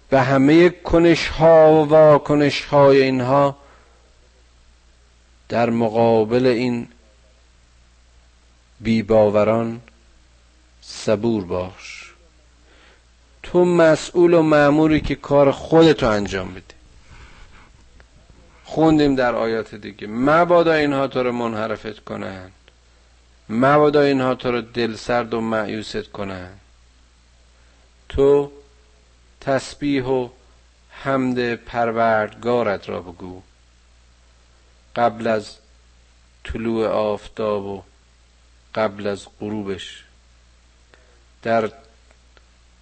[0.10, 3.58] به همه کنش ها و واکنش های اینها
[5.50, 6.88] در مقابل این
[8.80, 9.82] بیباوران
[10.82, 12.14] صبور باش.
[13.44, 16.73] تو مسئول و معموری که کار خودتو انجام بدی.
[18.74, 20.08] خوندیم در آیات دیگه.
[20.08, 22.52] مبادا اینها تو رو منحرفت کنند
[23.50, 26.60] مبادا اینها تو رو دل سرد و معیوست کنند
[28.10, 28.52] تو
[29.42, 30.30] تسبیح و
[30.90, 33.42] حمد پروردگارت را بگو.
[34.96, 35.56] قبل از
[36.44, 37.84] طلوع آفتاب و
[38.76, 40.04] قبل از غروبش.
[41.44, 41.72] در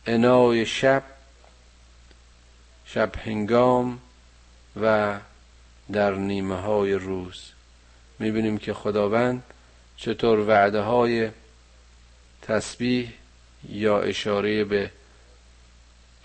[0.06, 1.04] انای شب
[2.86, 3.99] شب هنگام
[4.82, 5.19] و
[5.91, 7.41] در نیمه های روز.
[8.19, 9.43] می‌بینیم که خداوند
[9.97, 11.30] چطور وعده های
[12.41, 13.13] تسبیح
[13.69, 14.91] یا اشاره به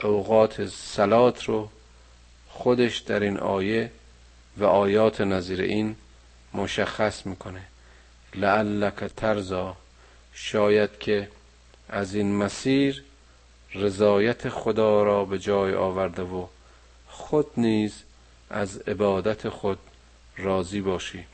[0.02, 1.70] اوقات سلات رو
[2.48, 3.90] خودش در این آیه
[4.56, 5.96] و آیات نظیر این
[6.54, 7.62] مشخص می‌کنه.
[8.34, 9.76] لعلک ترزا
[10.32, 11.28] شاید که
[11.88, 13.04] از این مسیر
[13.74, 16.46] رضایت خدا را به جای آورده و
[17.08, 18.02] خود نیز
[18.50, 19.78] از عبادت خود
[20.36, 21.24] راضی باشی.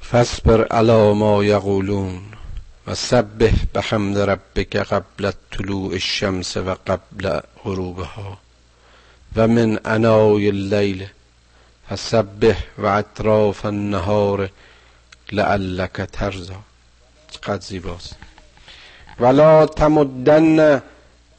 [0.00, 2.20] فاصبر علی ما یقولون
[2.86, 8.38] و سبح بحمد ربک قبل طلوع الشمس و قبل غروبها.
[9.36, 11.06] و من انای اللیل
[11.90, 14.50] فسبح و اطراف النهار
[15.32, 16.60] لعلک ترزا
[17.30, 18.16] چقدر زیباست.
[19.20, 20.82] ولا تمدن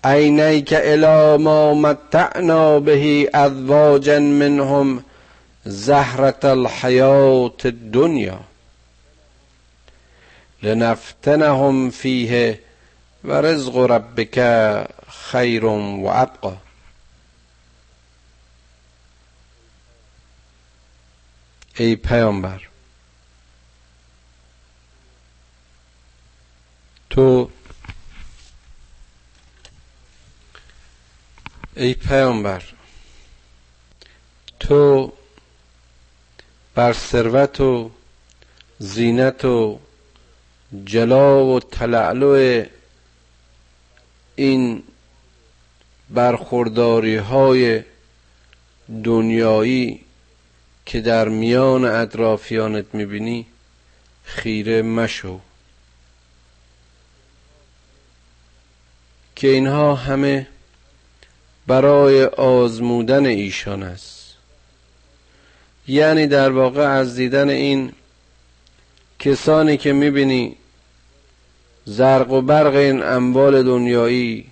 [0.04, 5.04] عینیک الی ما متعنا به ازواجا منهم
[5.66, 8.39] زهرة الحیات الدنیا
[10.63, 12.60] لنفتنهم فیه
[13.24, 14.39] و رزق ربک
[15.10, 16.58] خیر و ابقا
[21.78, 22.62] ای پیامبر
[27.10, 27.50] تو
[31.76, 32.64] ای پیامبر
[34.60, 35.14] تو
[36.76, 37.92] بر ثروت و
[38.80, 39.80] زینت و
[40.86, 42.64] جلا و تلعلو
[44.36, 44.84] این
[46.10, 47.84] برخورداری های
[49.04, 50.06] دنیایی
[50.86, 53.46] که در میان اطرافیانت می‌بینی
[54.24, 55.40] خیره مشو.
[59.36, 60.48] که اینها همه
[61.67, 64.23] برای آزمودن ایشان است.
[65.88, 67.91] یعنی در واقع از دیدن این
[69.19, 70.56] کسانی که می‌بینی
[71.86, 74.45] زرق و برق این اموال دنیایی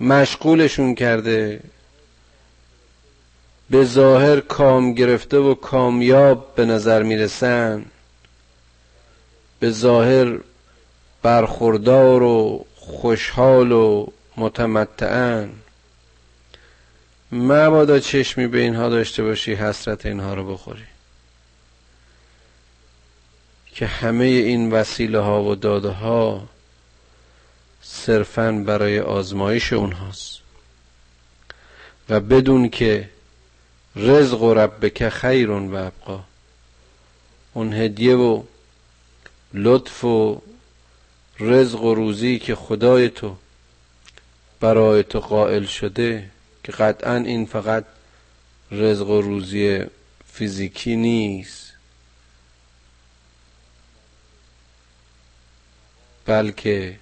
[0.00, 1.60] مشغولشون کرده
[3.70, 7.84] به ظاهر کام گرفته و کامیاب به نظر می‌رسن
[9.60, 10.38] به ظاهر
[11.22, 14.06] برخوردار و خوشحال و
[14.36, 15.50] متمتعن.
[17.32, 20.84] مبادا چشمی به اینها داشته باشی حسرت اینها رو بخوری.
[23.74, 26.48] که همه این وسیله ها و داده ها
[27.82, 30.38] صرفا برای آزمایش اونهاست.
[32.08, 33.08] و بدون که
[33.96, 36.24] رزق و ربک خیرون و ابقا.
[37.52, 38.42] اون هدیه و
[39.54, 40.42] لطف و
[41.40, 43.36] رزق و روزی که خدای تو
[44.60, 46.30] برای تو قائل شده
[46.64, 47.84] که قطعا این فقط
[48.70, 49.84] رزق و روزی
[50.32, 51.72] فیزیکی نیست.
[56.26, 56.96] بلکه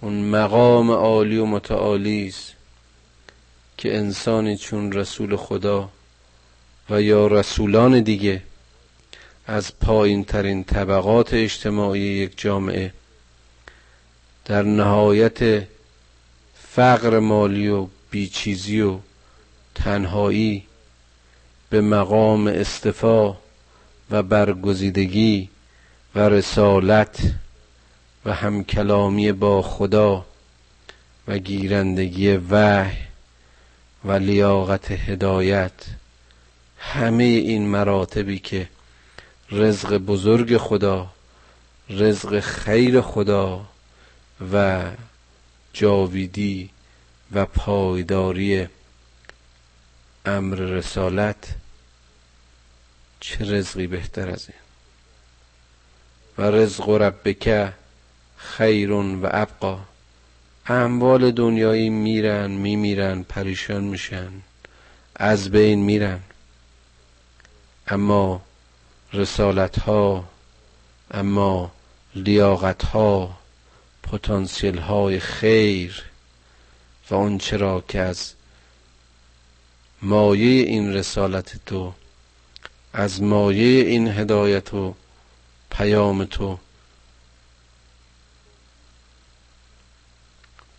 [0.00, 2.52] اون مقام عالی و متعالی است
[3.76, 5.90] که انسانی چون رسول خدا
[6.90, 8.42] و یا رسولان دیگه
[9.46, 12.92] از پایین ترین طبقات اجتماعی یک جامعه
[14.44, 15.66] در نهایت
[16.78, 18.98] فقر مالی و بیچیزی و
[19.74, 20.66] تنهایی
[21.70, 23.36] به مقام استفا
[24.10, 25.48] و برگزیدگی
[26.14, 27.20] و رسالت
[28.24, 30.26] و همکلامی با خدا
[31.28, 32.96] و گیرندگی وحی
[34.04, 35.72] و لیاقت هدایت.
[36.78, 38.68] همه این مراتبی که
[39.50, 41.06] رزق بزرگ خدا
[41.90, 43.66] رزق خیر خدا
[44.52, 44.84] و
[45.72, 46.70] جاویدی
[47.32, 48.68] و پایداری
[50.26, 51.54] امر رسالت
[53.20, 54.58] چه رزقی بهتر از این؟
[56.38, 57.72] و رزق ربک
[58.36, 59.80] خیرون و ابقا.
[60.66, 64.32] اموال دنیایی میرن میمیرن پریشان میشن
[65.16, 66.20] از بین میرن.
[67.86, 68.42] اما
[69.12, 70.28] رسالت ها
[71.10, 71.72] اما
[72.14, 73.38] لیاقت ها
[74.12, 76.04] پتانسیل های خیر
[77.10, 78.32] و اون چرا که از
[80.02, 81.92] مایه این رسالت تو
[82.92, 84.94] از مایه این هدایت و
[85.70, 86.58] پیام تو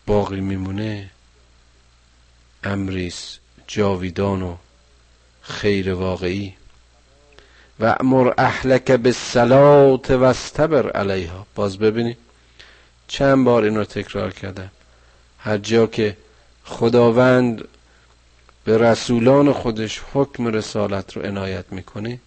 [0.05, 1.09] باقی میمونه.
[2.63, 4.55] امریس جاویدان و
[5.41, 6.53] خیر واقعی.
[7.79, 11.45] و امر اهلک به سلات و استبر علیها.
[11.55, 12.17] باز ببینید
[13.09, 14.71] چند بار این رو تکرار کردم
[15.39, 16.17] هر جا که
[16.63, 17.67] خداوند
[18.63, 22.19] به رسولان خودش حکم رسالت رو عنایت می‌کنه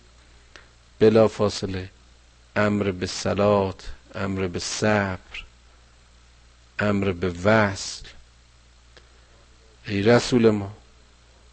[0.98, 1.88] بلا فاصله
[2.56, 5.44] امر به سلات امر به صبر
[6.78, 8.04] امر به وصل.
[9.86, 10.72] ای رسول ما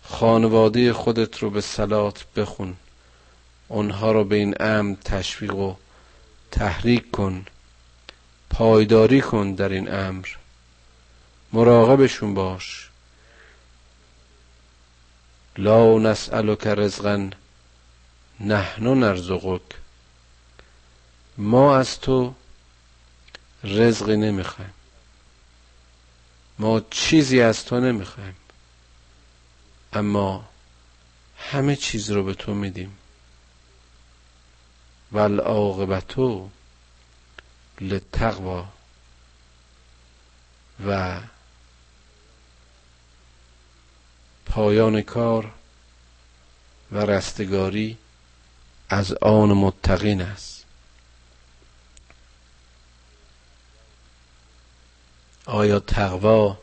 [0.04, 2.76] خانواده خودت رو به سلات بخون.
[3.68, 5.76] اونها رو به این امر تشویق و
[6.52, 7.46] تحریک کن.
[8.50, 10.28] پایداری کن در این امر.
[11.54, 12.90] مراقبشون باش.
[15.58, 17.30] لا نسألک رزقا
[18.40, 19.62] نحن نرزقک.
[21.38, 22.34] ما از تو
[23.64, 24.74] رزقی نمی‌خوایم.
[26.60, 28.36] ما چیزی از تو نمی‌خوایم.
[29.94, 30.50] اما
[31.38, 32.98] همه چیز رو به تو میدیم.
[35.12, 36.50] والعاقبتو
[37.82, 38.66] لتقوا
[40.88, 41.20] و
[44.46, 45.52] پایان کار
[46.92, 47.98] و رستگاری
[48.90, 50.66] از آن متقین است.
[55.46, 56.58] آیا تقوا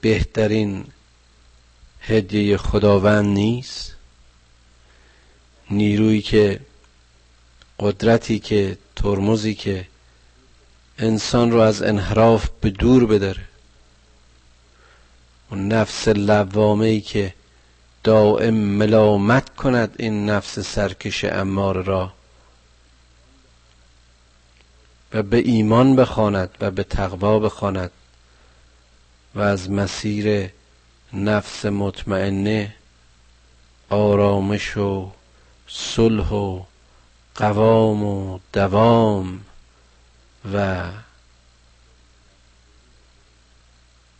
[0.00, 0.92] بهترین
[2.00, 3.96] هدیه خداوند نیست؟
[5.70, 6.60] نیرویی که
[7.80, 9.86] قدرتی که ترمزی که
[10.98, 13.44] انسان رو از انحراف به دور بداره.
[15.50, 17.34] اون نفس لوامه ای که
[18.04, 22.12] دائم ملامت کند این نفس سرکش امار را
[25.12, 27.90] و به ایمان بخواند و به تقوا بخواند
[29.34, 30.50] و از مسیر
[31.12, 32.74] نفس مطمئنه
[33.90, 35.10] آرامش و
[35.68, 36.62] صلح و
[37.36, 39.40] قوام و دوام
[40.54, 40.84] و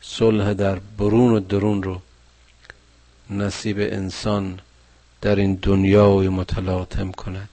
[0.01, 2.01] صلح در برون و درون رو
[3.31, 4.61] نصیب انسان
[5.21, 7.49] در این دنیای متلاطم کند.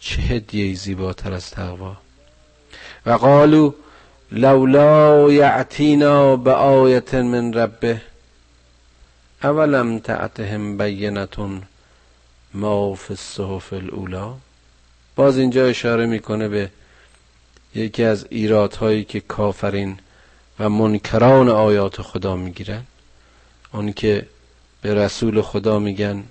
[0.00, 1.96] چه هدیه زیباتر از تقوا.
[3.06, 3.72] و قالو
[4.32, 8.02] لولا یعتینا به آیت من ربه
[9.42, 11.62] اولم تعتهم بینتون
[12.54, 14.34] ما فی الصحف الاولا
[15.16, 16.70] باز اینجا اشاره می‌کنه به
[17.74, 19.98] یکی از ایرادهایی که کافرین
[20.58, 22.82] و منکران آیات خدا می‌گیرن.
[23.72, 24.26] اون که
[24.82, 26.24] به رسول خدا میگن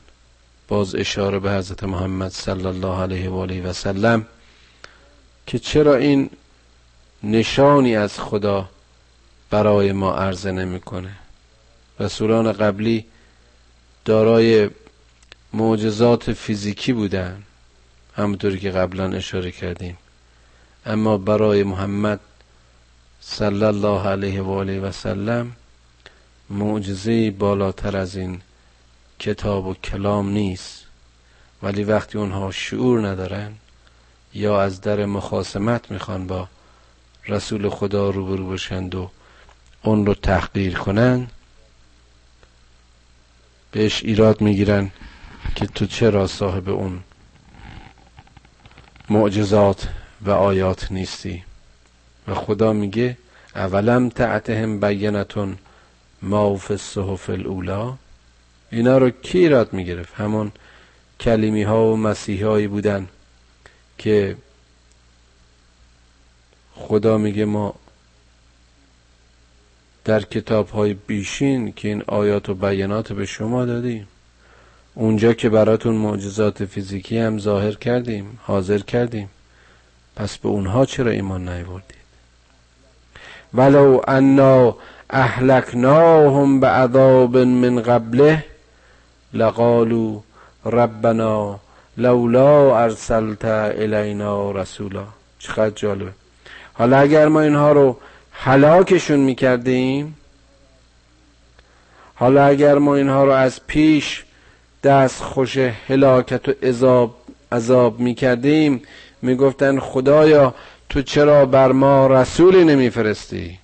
[0.67, 4.25] باز اشاره به حضرت محمد صلی الله علیه و آله و سلم
[5.47, 6.29] که چرا این
[7.23, 8.69] نشانی از خدا
[9.49, 11.11] برای ما عرضه نمی‌کنه.
[11.99, 13.05] رسولان قبلی
[14.05, 14.69] دارای
[15.53, 17.43] معجزات فیزیکی بودن
[18.15, 19.97] همونطوری که قبلا اشاره کردیم.
[20.85, 22.19] اما برای محمد
[23.21, 25.55] صلی الله علیه و آله و سلم
[26.49, 28.41] معجزه بالاتر از این
[29.19, 30.85] کتاب و کلام نیست.
[31.63, 33.53] ولی وقتی اونها شعور ندارن
[34.33, 36.47] یا از در مخاسمت می‌خوان با
[37.27, 39.11] رسول خدا روبرو بشند و
[39.83, 41.27] اون رو تحقیر کنن
[43.71, 44.91] بهش ایراد می‌گیرن.
[45.55, 46.99] که تو چرا صاحب اون
[49.09, 49.87] معجزات
[50.21, 51.43] و آیات نیستی؟
[52.27, 53.17] و خدا میگه
[53.55, 55.57] اولم تعتهم بینتون
[56.21, 57.97] ما فی الصحف الاولا
[58.71, 60.51] اینا رو کی ایراد می‌گرفت؟ همون
[61.19, 63.07] کلیمی ها و مسیحی هایی بودن
[63.97, 64.37] که
[66.75, 67.75] خدا میگه ما
[70.05, 74.07] در کتاب های بیشین که این آیات و بیانات به شما دادیم.
[74.95, 79.29] اونجا که براتون معجزات فیزیکی هم ظاهر کردیم حاضر کردیم.
[80.15, 82.01] پس به اونها چرا ایمان نیوردید
[83.53, 84.75] ولو انا
[85.09, 88.43] اهلکناهم به عذاب من قبله
[89.33, 90.19] لقالوا
[90.65, 91.59] ربنا
[91.97, 95.03] لولا ارسلت الینا رسولا.
[95.39, 96.11] چقدر جالبه.
[96.73, 97.97] حالا اگر ما اینها رو
[98.31, 100.15] هلاکشون می‌کردیم
[102.15, 104.23] حالا اگر ما اینها رو از پیش
[104.83, 107.15] دست خوش هلاکت و عذاب
[107.51, 108.81] عذاب می‌کردیم.
[109.21, 110.55] می‌گفتن خدایا
[110.89, 113.59] تو چرا بر ما رسولی نمیفرستی؟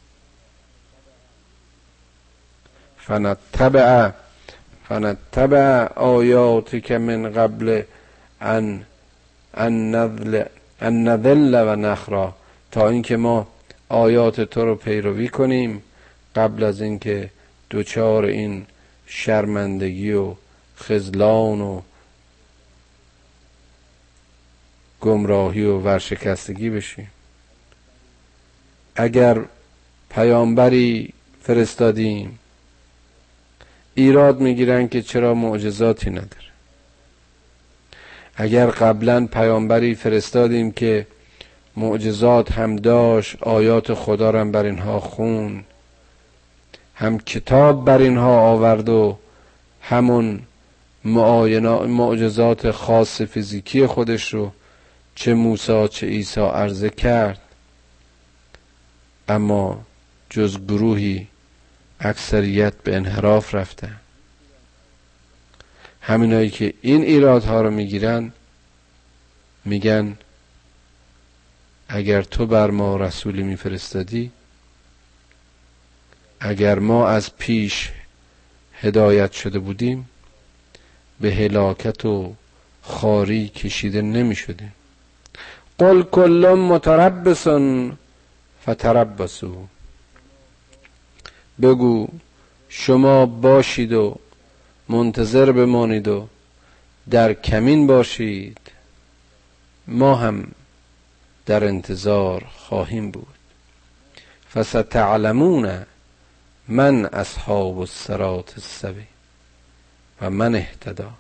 [2.98, 4.10] فنتبع
[4.90, 5.88] فنتبع
[6.80, 7.82] که من قبل
[8.42, 8.86] ان
[9.54, 12.34] ان نذل و نخرا
[12.72, 13.48] تا اینکه ما
[13.90, 15.84] آیات تو رو پیروی کنیم
[16.36, 17.30] قبل از اینکه
[17.70, 18.66] دوچار این
[19.06, 20.34] شرمندگی و
[20.78, 21.82] خزلان و
[25.02, 27.12] گمراهی و ورشکستگی بشیم.
[28.96, 29.42] اگر
[30.10, 32.40] پیامبری فرستادیم
[33.96, 36.48] ایراد می‌گیرن که چرا معجزاتی نداره.
[38.36, 41.08] اگر قبلا پیامبری فرستادیم که
[41.78, 45.64] معجزات هم داشت آیات خدا رو بر اینها خون
[46.96, 49.18] هم کتاب بر اینها آورد و
[49.82, 50.42] همون
[51.08, 54.52] معجزات خاص فیزیکی خودش رو
[55.16, 57.42] چه موسی چه عیسی عرضه کرد.
[59.28, 59.86] اما
[60.30, 61.28] جز گروهی
[62.00, 63.96] اکثریت به انحراف رفتن.
[66.02, 68.32] همینایی که این ایرادها رو می‌گیرن
[69.66, 70.18] میگن
[71.90, 74.32] اگر تو بر ما رسولی میفرستادی
[76.40, 77.92] اگر ما از پیش
[78.74, 80.10] هدایت شده بودیم
[81.22, 82.34] به هلاکت و
[82.82, 84.74] خاری کشیده نمی شدیم
[85.78, 87.98] قل کل متربسن
[88.64, 89.68] فتربسو
[91.62, 92.08] بگو
[92.70, 94.16] شما باشید و
[94.90, 96.28] منتظر بمانید و
[97.10, 98.60] در کمین باشید.
[99.88, 100.52] ما هم
[101.46, 103.28] در انتظار خواهیم بود.
[104.54, 105.86] فستعلمون
[106.68, 109.04] من اصحاب السرات السوی
[110.22, 111.12] و من اهتدا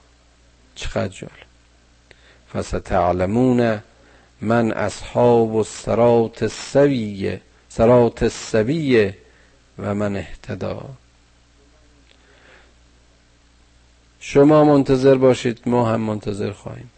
[0.75, 1.31] چقدر جالب.
[2.53, 3.79] فستعلمون
[4.41, 9.17] من اصحاب السرات السویه سرات السویه
[9.79, 10.89] و من اهتدا
[14.19, 16.91] شما منتظر باشید ما هم منتظر خواهیم.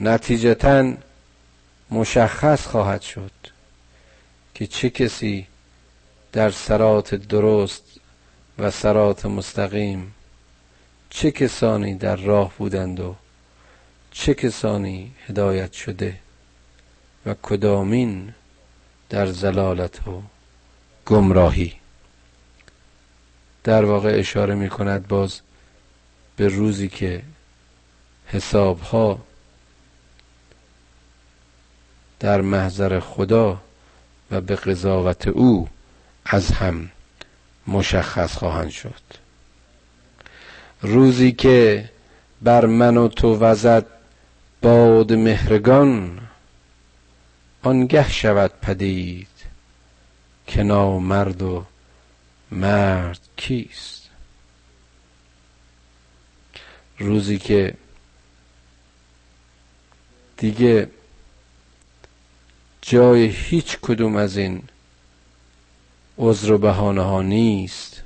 [0.00, 0.92] نتیجتا
[1.90, 3.30] مشخص خواهد شد
[4.54, 5.46] که چه کسی
[6.32, 7.97] در سرات درست
[8.58, 10.14] و سرات مستقیم.
[11.10, 13.14] چه کسانی در راه بودند و
[14.10, 16.18] چه کسانی هدایت شده
[17.26, 18.34] و کدامین
[19.08, 20.22] در زلالت و
[21.06, 21.74] گمراهی؟
[23.64, 25.40] در واقع اشاره می کند باز
[26.36, 27.22] به روزی که
[28.26, 29.18] حسابها
[32.20, 33.60] در محضر خدا
[34.30, 35.68] و به قضاوت او
[36.24, 36.90] از هم
[37.68, 39.02] مشخص خواهند شد.
[40.82, 41.90] روزی که
[42.42, 43.86] بر من و تو وزد
[44.62, 46.20] باد مهرگان
[47.62, 49.28] آنگه شود پدید
[50.46, 51.64] که نامرد و
[52.50, 54.02] مرد کیست؟
[56.98, 57.74] روزی که
[60.36, 60.90] دیگه
[62.82, 64.62] جای هیچ کدوم از این
[66.18, 68.02] عذر و بهانه ها نیست.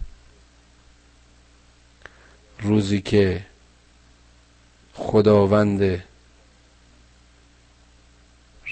[2.60, 3.46] روزی که
[4.94, 6.04] خداوند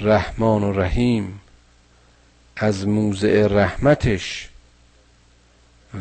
[0.01, 1.41] رحمان و رحیم
[2.57, 4.49] از موضع رحمتش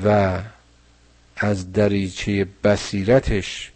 [0.06, 0.40] و
[1.38, 3.72] از دریچه بصیرتش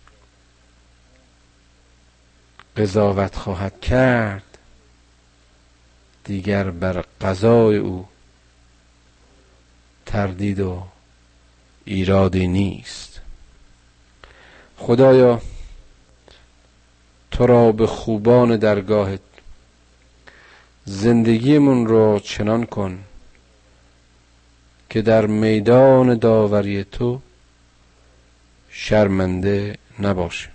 [2.77, 4.57] قضاوت خواهد کرد
[6.23, 8.07] دیگر بر قضای او
[10.13, 10.83] تردید و
[11.85, 13.21] ایرادی نیست.
[14.77, 15.41] خدایا
[17.31, 19.19] تو را به خوبان درگاهت
[20.85, 23.03] زندگیمون رو چنان کن
[24.89, 27.21] که در میدان داوری تو
[28.69, 30.49] شرمنده نباشه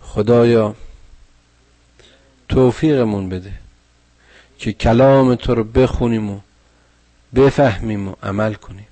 [0.00, 0.74] خدایا
[2.48, 3.69] توفیقمون بده.
[4.60, 6.40] که کلام تو رو بخونیم و
[7.34, 8.86] بفهمیم و عمل کنیم.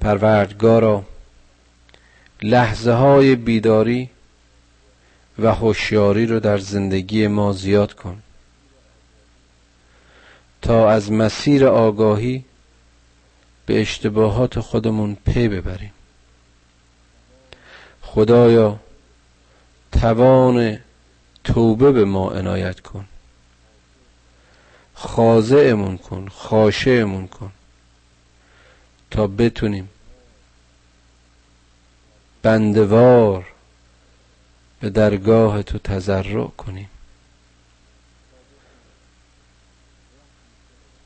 [0.00, 1.04] پروردگارا
[2.42, 4.10] لحظه های بیداری
[5.38, 8.22] و هوشیاری رو در زندگی ما زیاد کن.
[10.62, 12.44] تا از مسیر آگاهی
[13.66, 15.92] به اشتباهات خودمون پی ببریم.
[18.02, 18.80] خدایا
[19.92, 20.78] توان
[21.44, 23.04] توبه به ما عنایت کن.
[24.98, 27.52] خاضعمون کن خاشعمون کن
[29.10, 29.88] تا بتونیم
[32.42, 33.46] بندوار
[34.80, 36.90] به درگاه تو تضرع کنیم.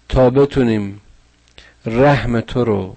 [0.09, 1.01] تا بتونیم
[1.87, 2.97] رحم تو رو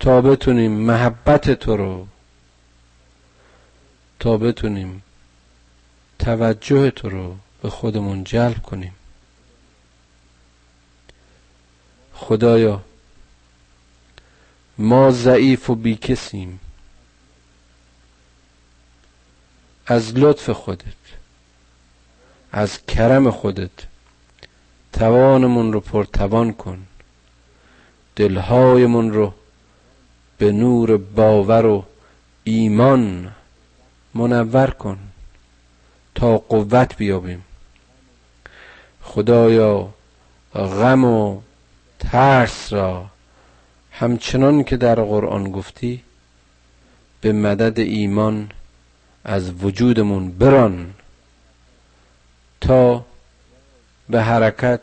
[0.00, 2.06] تا بتونیم محبت تو رو
[4.20, 5.02] تا بتونیم
[6.22, 8.94] توجه تو رو به خودمون جلب کنیم.
[12.14, 12.82] خدایا
[14.78, 16.60] ما ضعیف و بیکسیم.
[19.86, 21.02] از لطف خودت
[22.52, 23.70] از کرم خودت
[24.92, 26.86] توانمون رو پرتوان کن.
[28.16, 29.34] دلهایمون رو
[30.38, 31.84] به نور باور و
[32.44, 33.34] ایمان
[34.14, 35.11] منور کن.
[36.14, 37.44] تا قوت بیابیم.
[39.02, 39.88] خدایا
[40.54, 41.40] غم و
[41.98, 43.06] ترس را
[43.92, 46.02] همچنان که در قرآن گفتی
[47.20, 48.50] به مدد ایمان
[49.24, 50.94] از وجودمون بران
[52.60, 53.04] تا
[54.08, 54.80] به حرکت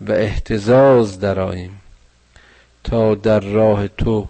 [0.00, 1.80] و احتزاز دراییم
[2.84, 4.28] تا در راه تو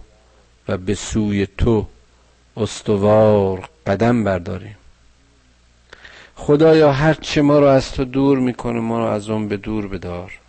[0.67, 1.87] و به سوی تو
[2.57, 4.75] استوار قدم برداریم.
[6.35, 9.87] خدایا هر چه ما رو از تو دور می‌کنه ما رو از اون به دور
[9.87, 10.39] بدار.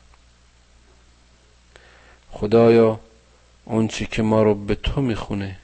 [2.30, 3.00] خدایا
[3.64, 5.58] اون چی که ما رو به تو می‌خونه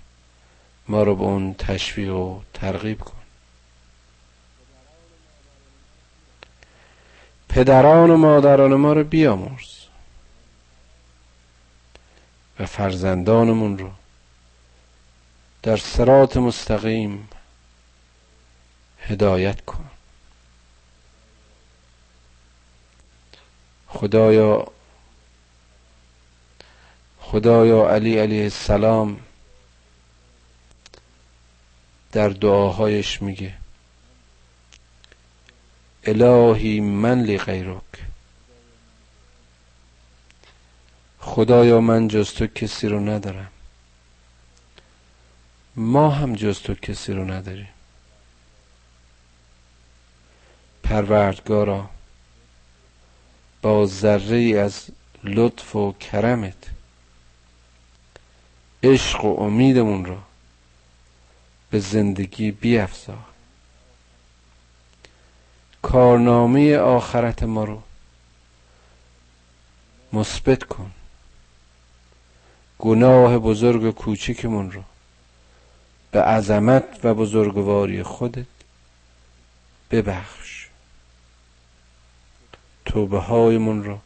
[0.89, 3.13] ما رو به اون تشویق و ترغیب کن.
[7.49, 9.83] پدران و مادران ما رو بیامرز
[12.61, 13.91] و فرزندانمون رو
[15.63, 17.29] در سرات مستقیم
[18.99, 19.91] هدایت کن.
[23.95, 24.67] خدایا
[27.21, 29.21] خدایا علی علیه السلام
[32.13, 33.55] در دعاهایش میگه
[36.05, 37.83] الهی من لی غیرک.
[41.21, 43.51] خدایا من جز تو کسی رو ندارم.
[45.77, 47.69] ما هم جز تو کسی رو نداریم.
[50.83, 51.91] پروردگارا
[53.63, 54.87] با ذره از
[55.25, 56.71] لطف و کرمت.
[58.83, 60.19] عشق و امیدمون را
[61.71, 63.19] به زندگی بیافزا.
[65.83, 67.83] کارنامه آخرت ما رو
[70.13, 70.91] مثبت کن.
[72.79, 74.83] گناه بزرگ و کوچکمون رو
[76.11, 78.47] به عظمت و بزرگواری خودت
[79.91, 80.42] ببخش.
[82.93, 83.99] توبه هایمون رو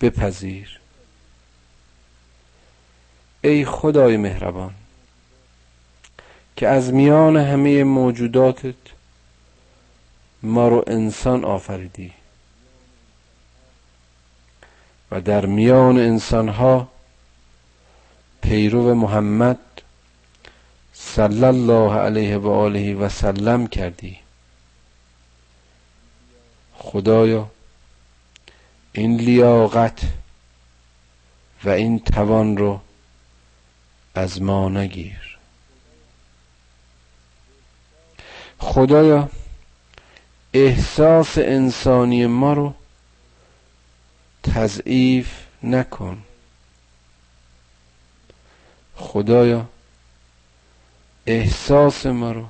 [0.00, 0.80] بپذیر.
[3.44, 4.74] ای خدای مهربان
[6.56, 8.74] که از میان همه موجوداتت
[10.42, 12.12] ما رو انسان آفریدی
[15.10, 16.88] و در میان انسانها
[18.42, 19.58] پیرو محمد
[20.92, 24.18] صلی الله علیه و آله و سلم کردی.
[26.82, 27.50] خدایا
[28.92, 30.00] این لیاقت
[31.64, 32.80] و این توان رو
[34.14, 35.38] از ما نگیر.
[38.58, 39.28] خدایا
[40.52, 42.74] احساس انسانی ما رو
[44.42, 45.30] تضعیف
[45.62, 46.22] نکن.
[48.96, 49.66] خدایا
[51.26, 52.48] احساس ما رو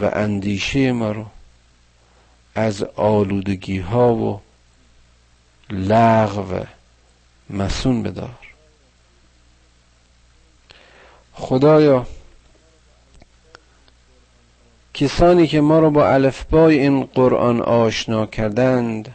[0.00, 1.26] و اندیشه ما رو
[2.54, 4.40] از آلودگی ها و
[5.70, 6.64] لغو
[7.50, 8.38] مسون بدار.
[11.34, 12.06] خدایا
[14.94, 19.14] کسانی که ما رو با الفبای این قرآن آشنا کردند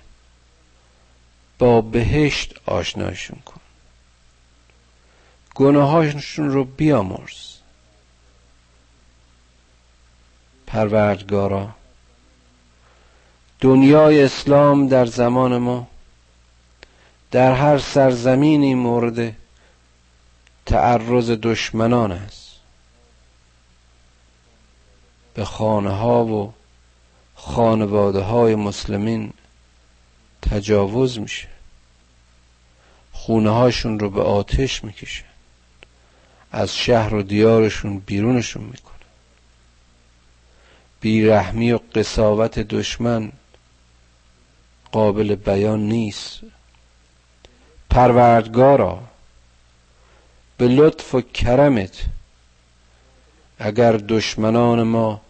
[1.60, 3.62] با بهشت آشناشون کن.
[5.56, 7.58] گناهاشون رو بیامرز.
[10.68, 11.70] پروردگارا
[13.62, 15.88] دنیای اسلام در زمان ما
[17.32, 19.36] در هر سرزمینی مورد
[20.66, 22.52] تعرض دشمنان است.
[25.34, 26.54] به خانه ها و
[27.36, 29.34] خانواده های مسلمین
[30.42, 31.48] تجاوز میشه.
[33.12, 35.24] خونه هاشون رو به آتش می‌کشه.
[36.52, 38.94] از شهر و دیارشون بیرونشون می‌کنه.
[41.02, 43.32] بیرحمی و قصاوت دشمن
[44.98, 46.40] قابل بیان نیست.
[47.90, 49.00] پروردگارا
[50.58, 52.04] به لطف و کرمت
[53.60, 55.22] اگر دشمنان ما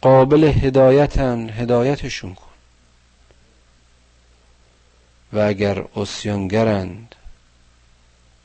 [0.00, 2.52] قابل هدایتن هدایتشون کن.
[5.32, 7.14] و اگر اسیانگرند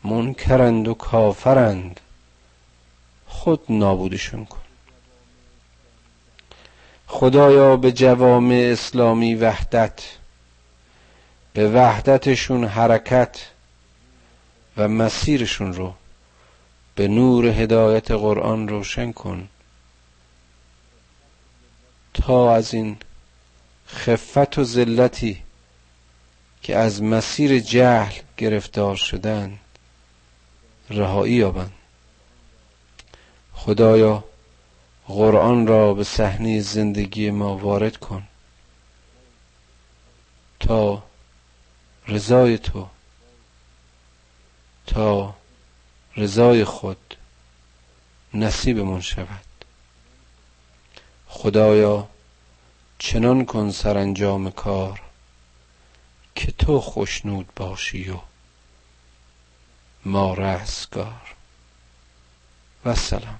[0.03, 1.99] منکرند و کافرند
[3.27, 4.59] خود نابودشون کن.
[7.07, 10.22] خدایا به جوامع اسلامی وحدت
[11.53, 13.45] به وحدتشون حرکت
[14.77, 15.93] و مسیرشون رو
[16.95, 19.49] به نور هدایت قرآن روشن کن
[22.13, 22.97] تا از این
[23.87, 25.43] خفت و ذلتی
[26.61, 29.59] که از مسیر جهل گرفتار شدن
[30.89, 31.73] رهایی یابند.
[33.53, 34.23] خدایا
[35.07, 38.23] قرآن را به صحنه زندگی ما وارد کن
[40.59, 41.03] تا
[42.07, 42.89] رضای تو.
[44.87, 45.35] تا
[46.17, 47.15] رضای خود
[48.33, 49.45] نصیبمون شود.
[51.27, 52.07] خدایا
[52.99, 55.01] چنان کن سرانجام کار
[56.35, 58.19] که تو خوشنود باشی و
[60.05, 61.35] ما رستگار.
[62.85, 63.39] و سلام.